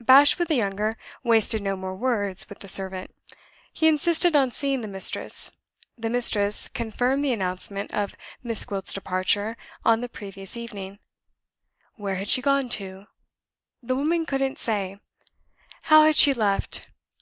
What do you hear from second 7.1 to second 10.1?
the announcement of Miss Gwilt's departure on the